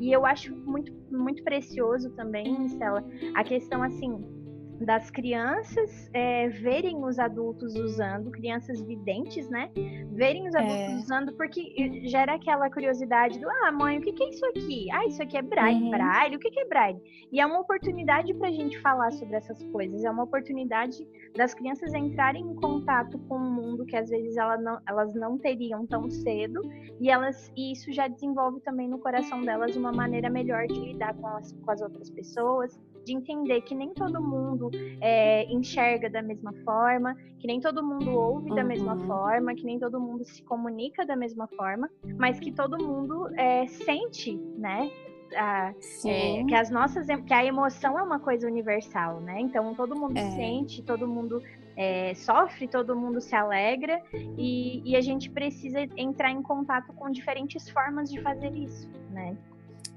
[0.00, 4.35] e eu acho muito, muito precioso também, Stella, a questão assim
[4.80, 9.70] das crianças é, verem os adultos usando, crianças videntes, né?
[10.12, 10.96] Verem os adultos é.
[10.96, 14.90] usando, porque gera aquela curiosidade do, ah, mãe, o que, que é isso aqui?
[14.92, 15.90] Ah, isso aqui é braille, uhum.
[15.90, 17.00] braille, o que, que é braille?
[17.32, 21.54] E é uma oportunidade para a gente falar sobre essas coisas, é uma oportunidade das
[21.54, 25.86] crianças entrarem em contato com um mundo que às vezes elas não, elas não teriam
[25.86, 26.60] tão cedo,
[27.00, 31.14] e elas e isso já desenvolve também no coração delas uma maneira melhor de lidar
[31.14, 34.68] com as, com as outras pessoas, de entender que nem todo mundo
[35.00, 38.56] é, enxerga da mesma forma, que nem todo mundo ouve uhum.
[38.56, 39.06] da mesma uhum.
[39.06, 41.88] forma, que nem todo mundo se comunica da mesma forma,
[42.18, 44.90] mas que todo mundo é, sente, né?
[45.36, 45.72] A,
[46.04, 49.40] é, que as nossas que a emoção é uma coisa universal, né?
[49.40, 50.30] Então todo mundo é.
[50.32, 51.40] sente, todo mundo
[51.76, 54.02] é, sofre, todo mundo se alegra
[54.36, 59.36] e, e, a gente precisa entrar em contato com diferentes formas de fazer isso, né?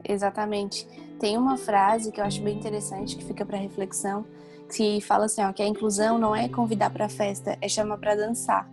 [0.08, 0.88] Exatamente.
[1.20, 4.26] Tem uma frase que eu acho bem interessante que fica para reflexão,
[4.74, 8.16] que fala assim, ó, que a inclusão não é convidar para festa, é chamar para
[8.16, 8.70] dançar.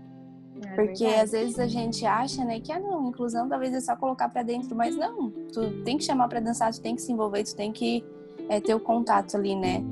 [0.63, 1.21] É Porque verdade.
[1.21, 4.43] às vezes a gente acha, né, que ah não, inclusão talvez é só colocar para
[4.43, 7.55] dentro, mas não, tu tem que chamar para dançar, tu tem que se envolver, tu
[7.55, 8.05] tem que
[8.49, 9.85] é, ter o contato ali, né?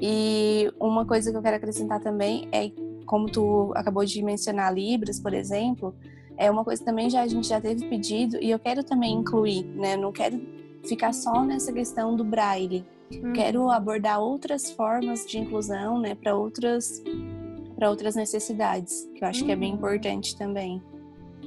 [0.00, 2.70] E uma coisa que eu quero acrescentar também é
[3.06, 5.94] como tu acabou de mencionar Libras, por exemplo,
[6.36, 9.14] é uma coisa que também já a gente já teve pedido e eu quero também
[9.14, 9.96] incluir, né?
[9.96, 10.40] não quero
[10.88, 12.84] ficar só nessa questão do braille.
[13.12, 13.32] Hum.
[13.32, 17.02] Quero abordar outras formas de inclusão, né, para outras
[17.76, 19.46] para outras necessidades, que eu acho hum.
[19.46, 19.76] que é bem uhum.
[19.76, 20.82] importante também.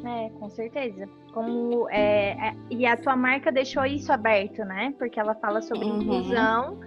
[0.06, 1.10] É, com certeza.
[1.34, 4.94] Como é, é, e a tua marca deixou isso aberto, né?
[4.98, 6.02] Porque ela fala sobre uhum.
[6.02, 6.80] inclusão,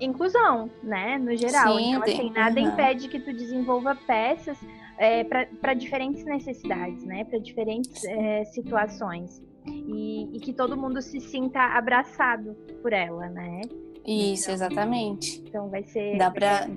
[0.00, 1.18] inclusão, né?
[1.18, 1.76] No geral.
[1.76, 2.68] Sim, então, assim, nada uhum.
[2.68, 4.58] impede que tu desenvolva peças
[4.98, 7.24] é, para diferentes necessidades, né?
[7.24, 13.62] Para diferentes é, situações e, e, que todo mundo se sinta abraçado por ela, né?
[14.06, 15.42] Isso, então, exatamente.
[15.46, 16.16] Então vai ser.
[16.16, 16.68] Dá pra.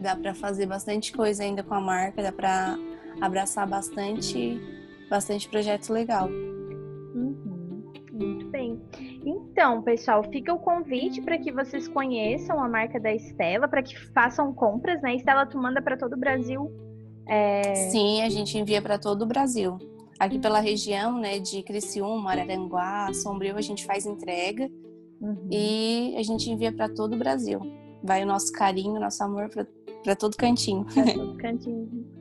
[0.00, 2.76] Dá pra fazer bastante coisa ainda com a marca, dá pra
[3.20, 4.60] abraçar bastante,
[5.08, 6.28] bastante projeto legal.
[6.28, 8.80] Uhum, muito bem.
[9.24, 13.98] Então, pessoal, fica o convite para que vocês conheçam a marca da Estela, para que
[14.12, 15.16] façam compras, né?
[15.16, 16.70] Estela, tu manda para todo o Brasil?
[17.26, 17.74] É...
[17.90, 19.78] Sim, a gente envia para todo o Brasil.
[20.18, 24.70] Aqui pela região, né, de Criciúma, Araranguá, Sombrio, a gente faz entrega
[25.20, 25.48] uhum.
[25.50, 27.60] e a gente envia para todo o Brasil.
[28.02, 29.50] Vai o nosso carinho, nosso amor
[30.02, 30.86] para todo cantinho.
[30.86, 32.15] Para todo cantinho.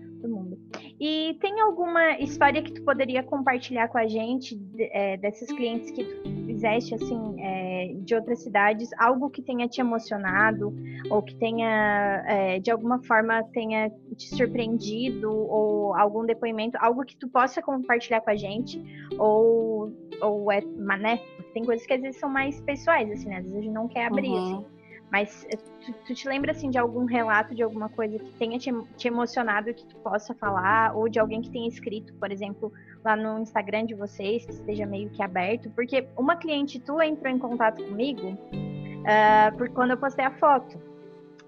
[1.00, 6.04] E tem alguma história que tu poderia compartilhar com a gente é, desses clientes que
[6.04, 10.74] tu fizeste assim é, de outras cidades, algo que tenha te emocionado
[11.10, 17.18] ou que tenha é, de alguma forma tenha te surpreendido ou algum depoimento, algo que
[17.18, 18.82] tu possa compartilhar com a gente
[19.18, 21.20] ou ou é, né?
[21.54, 23.38] Tem coisas que às vezes são mais pessoais assim, né?
[23.38, 24.38] Às vezes a gente não quer abrir uhum.
[24.38, 24.75] assim.
[25.16, 28.60] Mas eh, tu, tu, te lembra assim de algum relato de alguma coisa que tenha
[28.60, 32.70] te, te, emocionado que tu possa falar ou de alguém que tenha escrito, por exemplo,
[33.02, 35.70] lá no Instagram de vocês que esteja meio que aberto?
[35.70, 40.78] Porque uma cliente tua entrou em contato comigo uh, por quando eu postei a foto.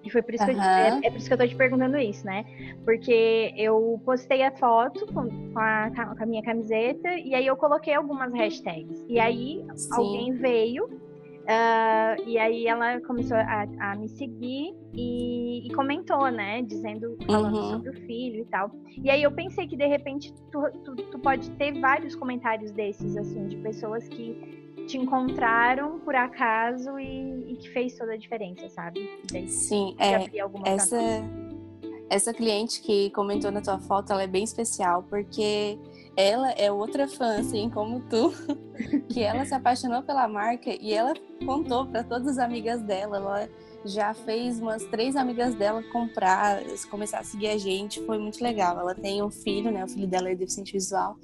[0.01, 0.53] E foi por isso uhum.
[0.53, 2.45] que eu, é, é, por isso que eu tô te perguntando isso, né?
[2.85, 7.57] Porque eu postei a foto com, com, a, com a minha camiseta e aí eu
[7.57, 9.03] coloquei algumas hashtags.
[9.09, 9.93] E aí Sim.
[9.93, 11.05] alguém veio
[11.47, 16.61] Uh, e aí ela começou a, a me seguir e, e, comentou, né?
[16.61, 17.71] Dizendo, falando uhum.
[17.71, 18.69] sobre o filho e tal.
[19.01, 23.15] E aí eu pensei que de repente tu, tu, tu, pode ter vários comentários desses,
[23.15, 28.67] assim, de pessoas que te encontraram por acaso e, e que fez toda a diferença,
[28.67, 29.09] sabe?
[29.31, 30.25] Daí, Sim, é.
[30.65, 30.99] Essa,
[32.09, 35.79] essa cliente que comentou na tua foto, ela é bem especial, porque
[36.17, 38.33] ela é outra fã, assim como tu,
[39.07, 41.13] que ela se apaixonou pela marca e ela
[41.45, 43.17] contou para todas as amigas dela.
[43.17, 43.49] Ela
[43.85, 48.79] já fez umas três amigas dela comprar, começar a seguir a gente, foi muito legal.
[48.79, 49.85] Ela tem um filho, né?
[49.85, 51.17] O filho dela é deficiente visual.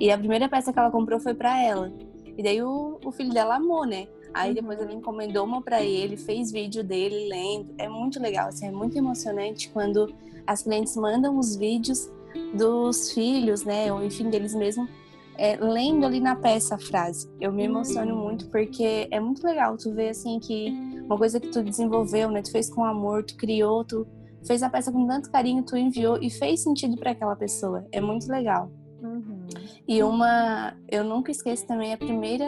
[0.00, 1.92] E a primeira peça que ela comprou foi para ela.
[2.36, 4.08] E daí o, o filho dela amou, né?
[4.34, 4.54] Aí uhum.
[4.56, 7.72] depois ela encomendou uma para ele, fez vídeo dele lendo.
[7.78, 10.12] É muito legal, assim, é muito emocionante quando
[10.44, 12.10] as clientes mandam os vídeos
[12.54, 14.88] dos filhos, né, ou enfim, deles mesmos,
[15.36, 17.28] é, lendo ali na peça a frase.
[17.40, 18.22] Eu me emociono hum.
[18.22, 20.70] muito porque é muito legal tu ver assim que
[21.04, 24.06] uma coisa que tu desenvolveu, né, tu fez com amor, tu criou, tu
[24.46, 27.86] fez a peça com tanto carinho, tu enviou e fez sentido para aquela pessoa.
[27.92, 28.70] É muito legal.
[29.02, 29.46] Uhum.
[29.86, 32.44] E uma, eu nunca esqueço também a primeira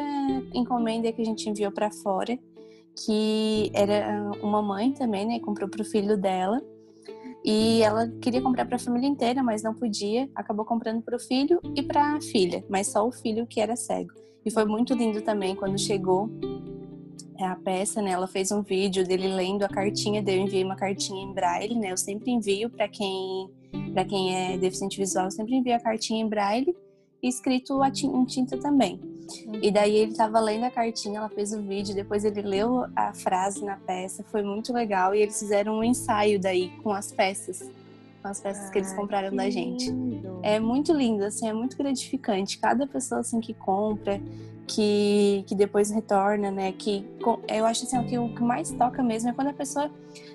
[0.52, 2.38] encomenda que a gente enviou para fora,
[3.04, 6.62] que era uma mãe também, né, comprou pro filho dela.
[7.44, 10.28] E ela queria comprar para a família inteira, mas não podia.
[10.34, 13.76] Acabou comprando para o filho e para a filha, mas só o filho que era
[13.76, 14.12] cego.
[14.44, 16.30] E foi muito lindo também quando chegou
[17.38, 18.12] é, a peça, né?
[18.12, 21.92] Ela fez um vídeo dele lendo a cartinha, eu enviei uma cartinha em braille, né?
[21.92, 23.50] Eu sempre envio para quem
[23.92, 26.74] para quem é deficiente visual, eu sempre envio a cartinha em braille
[27.28, 29.00] escrito em tinta também.
[29.62, 33.12] E daí ele estava lendo a cartinha, ela fez o vídeo, depois ele leu a
[33.14, 35.14] frase na peça, foi muito legal.
[35.14, 37.70] E eles fizeram um ensaio daí com as peças,
[38.22, 39.90] com as peças que eles compraram que da gente.
[39.90, 40.40] Lindo.
[40.42, 42.58] É muito lindo, assim, é muito gratificante.
[42.58, 44.20] Cada pessoa assim que compra,
[44.66, 46.72] que, que depois retorna, né?
[46.72, 47.04] Que
[47.48, 49.90] eu acho assim, que o que mais toca mesmo é quando a pessoa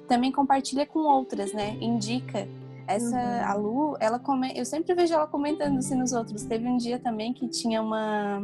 [0.08, 1.78] também compartilha com outras, né?
[1.80, 2.48] Indica.
[2.90, 3.46] Essa, uhum.
[3.46, 6.44] a Lu, ela come, eu sempre vejo ela comentando assim nos outros.
[6.44, 8.44] Teve um dia também que tinha uma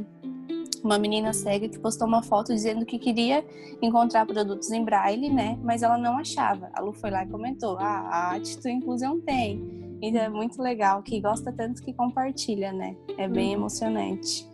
[0.83, 3.43] uma menina cega que postou uma foto dizendo que queria
[3.81, 5.57] encontrar produtos em braille, né?
[5.63, 6.69] Mas ela não achava.
[6.73, 9.97] A Lu foi lá e comentou: ah, a Atitude Inclusão tem.
[9.99, 12.95] Então é muito legal, que gosta tanto que compartilha, né?
[13.17, 13.61] É bem uhum.
[13.61, 14.47] emocionante.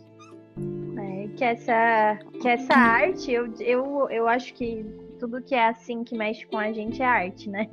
[0.98, 4.86] É, que essa, que essa arte, eu, eu, eu acho que
[5.22, 7.70] tudo que é assim que mexe com a gente é arte, né?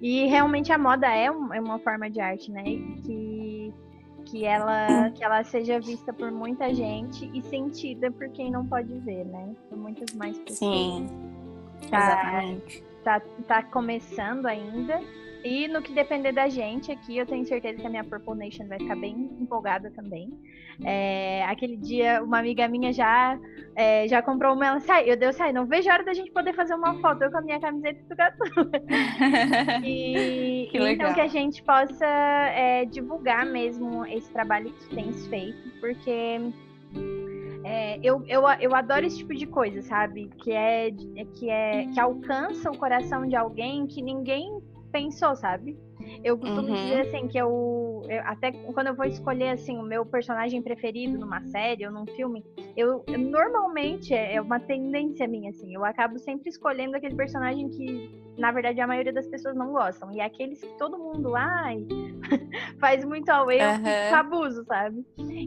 [0.00, 2.64] E realmente a moda é, é uma forma de arte, né?
[3.04, 3.72] Que
[4.24, 8.98] que ela que ela seja vista por muita gente e sentida por quem não pode
[9.00, 9.54] ver, né?
[9.68, 10.58] Por muitas mais pessoas.
[10.58, 11.06] Sim.
[11.90, 12.84] Tá, exatamente.
[13.04, 15.00] Tá, tá começando ainda,
[15.46, 18.66] e no que depender da gente aqui, eu tenho certeza que a minha Purple Nation
[18.66, 20.28] vai ficar bem empolgada também.
[20.84, 23.38] É, aquele dia, uma amiga minha já,
[23.76, 26.32] é, já comprou uma, ela sai, eu deu sai, não vejo a hora da gente
[26.32, 28.36] poder fazer uma foto eu com a minha camiseta do gato.
[29.84, 35.26] e que então que a gente possa é, divulgar mesmo esse trabalho que tu tens
[35.28, 36.40] feito, porque
[37.64, 40.30] é, eu, eu, eu adoro esse tipo de coisa, sabe?
[40.38, 40.90] Que é,
[41.34, 44.60] que é que alcança o coração de alguém que ninguém
[44.96, 45.78] pensou, sabe?
[46.22, 46.74] Eu costumo Uhum.
[46.74, 51.18] dizer assim que eu, eu- até quando eu vou escolher assim o meu personagem preferido
[51.18, 52.44] numa série ou num filme,
[52.76, 57.68] eu eu- normalmente é é uma tendência minha assim, eu acabo sempre escolhendo aquele personagem
[57.70, 61.86] que na verdade a maioria das pessoas não gostam e aqueles que todo mundo ai
[62.78, 65.04] faz muito ao eu fico abuso, sabe?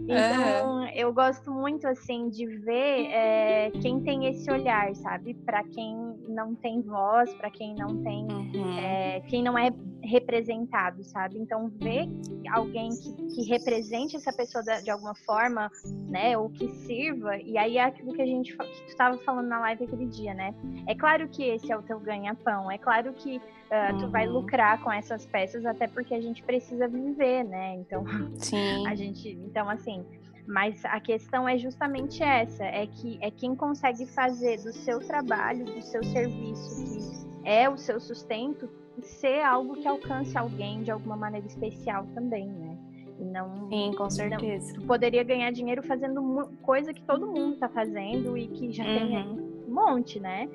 [0.07, 5.33] Então eu gosto muito assim de ver é, quem tem esse olhar, sabe?
[5.45, 5.95] Pra quem
[6.27, 8.77] não tem voz, pra quem não tem Uhum.
[8.79, 9.71] é, quem não é
[10.09, 11.37] representado, sabe?
[11.39, 12.07] Então, ver
[12.51, 15.69] alguém que, que represente essa pessoa da- de alguma forma,
[16.09, 16.37] né?
[16.37, 19.59] Ou que sirva, e aí é aquilo que a gente que tu estava falando na
[19.59, 20.53] live aquele dia, né?
[20.87, 23.39] É claro que esse é o teu ganha-pão, é claro que
[23.71, 24.33] ah, tu vai Uhum.
[24.33, 27.75] lucrar com essas peças, até porque a gente precisa viver, né?
[27.75, 28.03] Então,
[28.37, 28.83] Sim.
[28.87, 30.03] a gente, então assim,
[30.47, 35.65] mas a questão é justamente essa, é que é quem consegue fazer do seu trabalho,
[35.65, 38.69] do seu serviço, que é o seu sustento,
[39.01, 42.77] ser algo que alcance alguém de alguma maneira especial também, né?
[43.19, 44.73] E não Sim, com não- certeza.
[44.73, 46.21] tu poderia ganhar dinheiro fazendo
[46.61, 49.65] coisa que todo mundo tá fazendo e que já tem Uhum.
[49.67, 50.49] um monte, né?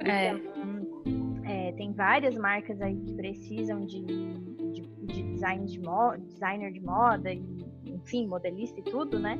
[0.00, 0.32] É.
[0.32, 4.02] Então, é, tem várias marcas aí que precisam de,
[4.72, 7.42] de, de design de moda, designer de moda, e,
[7.86, 9.38] enfim, modelista e tudo, né?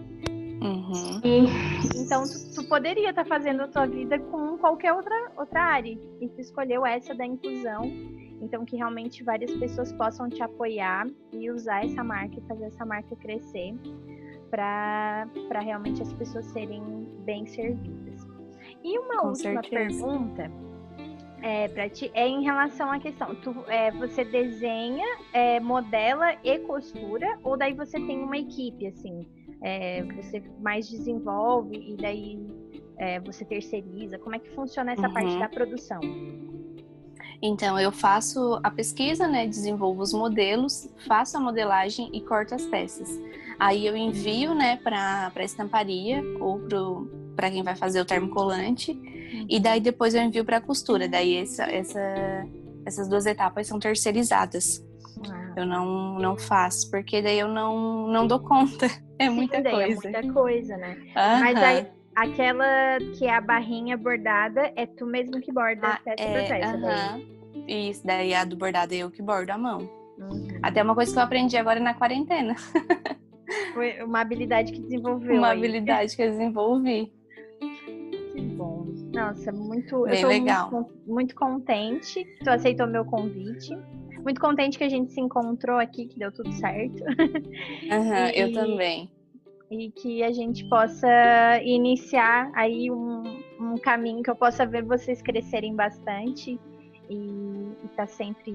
[0.61, 1.21] Uhum.
[1.25, 5.99] E, então tu, tu poderia estar fazendo a tua vida com qualquer outra, outra área.
[6.21, 7.83] E tu escolheu essa da inclusão.
[8.43, 12.85] Então que realmente várias pessoas possam te apoiar e usar essa marca e fazer essa
[12.87, 13.75] marca crescer
[14.51, 16.83] para realmente as pessoas serem
[17.25, 18.27] bem servidas.
[18.83, 19.71] E uma Com última certeza.
[19.71, 20.51] pergunta
[21.43, 23.35] é, para ti é em relação à questão.
[23.37, 29.27] Tu, é, você desenha, é, modela e costura, ou daí você tem uma equipe, assim?
[29.63, 32.39] É, você mais desenvolve e daí
[32.97, 34.19] é, você terceiriza?
[34.19, 35.39] Como é que funciona essa parte Uhum.
[35.39, 36.01] da produção?
[37.43, 39.47] Então, eu faço a pesquisa, né?
[39.47, 43.09] Desenvolvo os modelos, faço a modelagem e corto as peças.
[43.59, 46.61] Aí eu envio, né, para a estamparia ou
[47.37, 48.93] para quem vai fazer o termocolante.
[49.49, 51.09] E daí depois eu envio para costura.
[51.09, 52.01] Daí essa, essa,
[52.85, 54.85] essas duas etapas são terceirizadas.
[55.31, 58.87] Ah, Eu não, não faço, porque daí eu não, não dou conta.
[59.21, 60.09] É muita daí coisa.
[60.09, 60.97] É muita coisa, né?
[61.15, 66.23] Mas aí, aquela que é a barrinha bordada, é tu mesmo que borda Ah, peça
[66.23, 66.77] é, peça.
[66.79, 66.85] daí.
[66.85, 67.21] aham.
[67.69, 69.89] Isso, daí a do bordado é eu que bordo à mão.
[70.19, 70.49] Uhum.
[70.63, 72.55] Até uma coisa que eu aprendi agora na quarentena.
[73.75, 75.37] Foi uma habilidade que desenvolveu.
[75.37, 75.59] uma aí.
[75.59, 77.13] habilidade que eu desenvolvi.
[78.33, 78.87] Que bom.
[79.13, 80.03] Nossa, muito.
[80.05, 80.71] Bem eu tô legal.
[80.71, 83.77] Muito, muito contente que tu aceitou meu convite.
[84.25, 87.03] Muito contente que a gente se encontrou aqui, que deu tudo certo.
[87.91, 89.11] Aham, E- Eu também.
[89.71, 91.07] E que a gente possa
[91.63, 93.23] iniciar aí um,
[93.61, 96.59] um caminho que eu possa ver vocês crescerem bastante
[97.09, 98.53] e estar sempre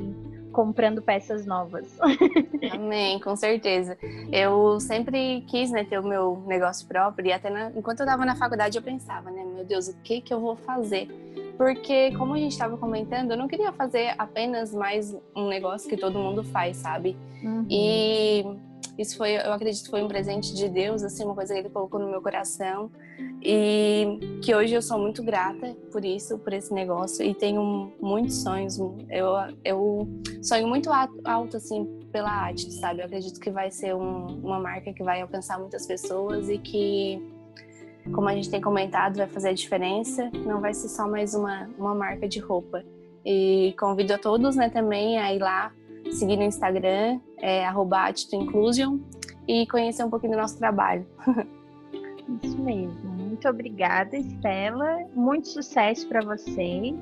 [0.52, 1.98] comprando peças novas.
[2.70, 3.98] Amém, com certeza.
[4.32, 8.26] Eu sempre quis né, ter o meu negócio próprio e até na- enquanto eu estava
[8.26, 11.08] na faculdade eu pensava, né, meu Deus, o que que eu vou fazer?
[11.58, 15.98] Porque como a gente estava comentando, eu não queria fazer apenas mais um negócio que
[15.98, 17.16] todo mundo faz, sabe?
[17.44, 17.66] Uhum.
[17.70, 18.44] E
[18.98, 22.00] isso foi, eu acredito foi um presente de Deus, assim, uma coisa que ele colocou
[22.00, 22.90] no meu coração.
[23.42, 27.24] E que hoje eu sou muito grata por isso, por esse negócio.
[27.24, 28.78] E tenho muitos sonhos.
[29.10, 30.08] Eu, eu
[30.42, 33.02] sonho muito alto, alto, assim, pela arte, sabe?
[33.02, 37.22] Eu acredito que vai ser um- uma marca que vai alcançar muitas pessoas e que,
[38.14, 40.30] como a gente tem comentado, vai fazer a diferença.
[40.46, 42.84] Não vai ser só mais uma, uma marca de roupa.
[43.26, 45.72] E convido a todos, né, também a ir lá
[46.12, 47.66] seguir no Instagram, é
[49.48, 51.06] e conhecer um pouquinho do nosso trabalho.
[52.42, 53.10] Isso mesmo.
[53.12, 55.06] Muito obrigada, Estela.
[55.14, 56.96] Muito sucesso para vocês.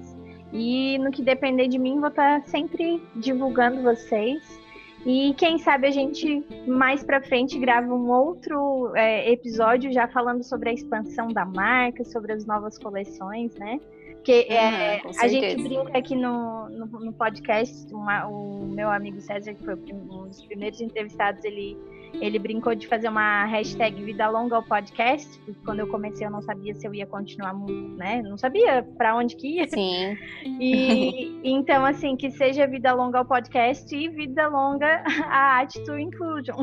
[0.51, 4.59] E no que depender de mim, vou estar sempre divulgando vocês.
[5.05, 10.43] E quem sabe a gente mais para frente grava um outro é, episódio já falando
[10.43, 13.79] sobre a expansão da marca, sobre as novas coleções, né?
[14.13, 19.19] Porque é, Uhum, a gente brinca aqui no, no, no podcast, uma- o meu amigo
[19.19, 21.77] César, que foi um dos primeiros entrevistados, ele
[22.21, 26.31] ele brincou de fazer uma hashtag Vida Longa ao podcast, porque quando eu comecei eu
[26.31, 27.53] não sabia se eu ia continuar,
[27.97, 28.21] né?
[28.21, 29.67] Não sabia para onde que ia.
[29.67, 36.01] Sim, E então, assim, que seja Vida Longa ao podcast e Vida Longa a Attitude
[36.01, 36.57] Inclusion.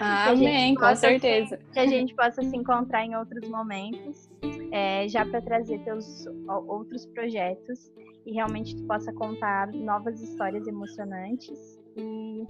[0.00, 1.58] amém, com possa certeza.
[1.72, 4.28] Que a gente possa se encontrar em outros momentos,
[4.72, 6.26] é, já para trazer teus
[6.68, 7.90] outros projetos
[8.26, 12.44] e realmente tu possa contar novas histórias emocionantes e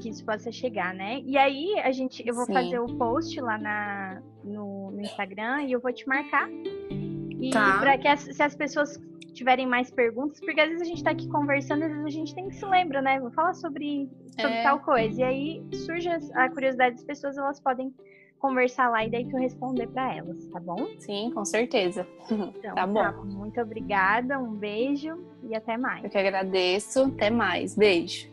[0.00, 1.22] que isso possa chegar, né?
[1.24, 2.54] E aí a gente, eu vou Sim.
[2.54, 6.48] fazer o post lá na, no, no Instagram e eu vou te marcar.
[6.50, 7.78] E Tá.
[7.78, 9.00] para que as, se as pessoas
[9.32, 12.34] tiverem mais perguntas, porque às vezes a gente está aqui conversando, às vezes a gente
[12.34, 13.20] tem que se lembra, né?
[13.20, 14.08] Vou falar sobre,
[14.38, 14.62] sobre é.
[14.62, 15.20] tal coisa.
[15.20, 17.94] E aí surge a curiosidade das pessoas, elas podem
[18.38, 20.88] conversar lá e daí tu responder para elas, tá bom?
[20.98, 22.06] Sim, com certeza.
[22.30, 23.02] Então, tá bom.
[23.02, 26.04] Tá, muito obrigada, um beijo e até mais.
[26.04, 27.76] Eu que agradeço, até mais.
[27.76, 28.28] Beijo.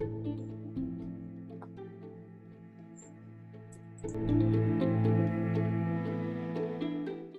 [0.00, 0.40] You.